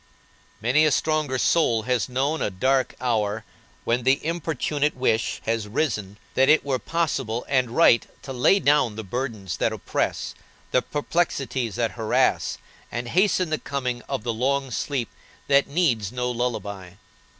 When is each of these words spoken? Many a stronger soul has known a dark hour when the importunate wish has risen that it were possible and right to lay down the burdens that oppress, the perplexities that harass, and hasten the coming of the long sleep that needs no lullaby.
Many 0.61 0.83
a 0.85 0.91
stronger 0.91 1.37
soul 1.37 1.83
has 1.83 2.09
known 2.09 2.41
a 2.41 2.49
dark 2.49 2.95
hour 2.99 3.45
when 3.83 4.01
the 4.01 4.25
importunate 4.25 4.95
wish 4.95 5.41
has 5.45 5.67
risen 5.67 6.17
that 6.33 6.49
it 6.49 6.65
were 6.65 6.79
possible 6.79 7.45
and 7.47 7.69
right 7.69 8.07
to 8.23 8.33
lay 8.33 8.59
down 8.59 8.95
the 8.95 9.03
burdens 9.03 9.57
that 9.57 9.71
oppress, 9.71 10.33
the 10.71 10.81
perplexities 10.81 11.75
that 11.75 11.91
harass, 11.91 12.57
and 12.91 13.09
hasten 13.09 13.51
the 13.51 13.59
coming 13.59 14.01
of 14.09 14.23
the 14.23 14.33
long 14.33 14.71
sleep 14.71 15.09
that 15.47 15.67
needs 15.67 16.11
no 16.11 16.31
lullaby. 16.31 16.93